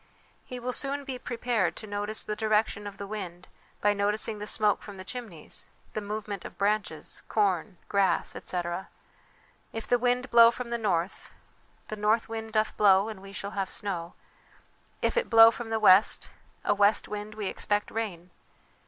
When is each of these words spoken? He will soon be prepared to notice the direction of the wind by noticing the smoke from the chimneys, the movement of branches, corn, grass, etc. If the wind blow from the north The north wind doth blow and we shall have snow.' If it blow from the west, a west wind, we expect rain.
He 0.43 0.59
will 0.59 0.73
soon 0.73 1.03
be 1.05 1.19
prepared 1.19 1.75
to 1.75 1.85
notice 1.85 2.23
the 2.23 2.35
direction 2.35 2.87
of 2.87 2.97
the 2.97 3.05
wind 3.05 3.47
by 3.81 3.93
noticing 3.93 4.39
the 4.39 4.47
smoke 4.47 4.81
from 4.81 4.97
the 4.97 5.03
chimneys, 5.03 5.67
the 5.93 6.01
movement 6.01 6.43
of 6.43 6.57
branches, 6.57 7.21
corn, 7.29 7.77
grass, 7.87 8.35
etc. 8.35 8.89
If 9.71 9.85
the 9.85 9.99
wind 9.99 10.31
blow 10.31 10.49
from 10.49 10.69
the 10.69 10.79
north 10.79 11.29
The 11.89 11.97
north 11.97 12.27
wind 12.27 12.51
doth 12.53 12.75
blow 12.77 13.09
and 13.09 13.21
we 13.21 13.31
shall 13.31 13.51
have 13.51 13.69
snow.' 13.69 14.15
If 15.03 15.17
it 15.17 15.29
blow 15.29 15.51
from 15.51 15.69
the 15.69 15.79
west, 15.79 16.31
a 16.65 16.73
west 16.73 17.07
wind, 17.07 17.35
we 17.35 17.45
expect 17.45 17.91
rain. 17.91 18.31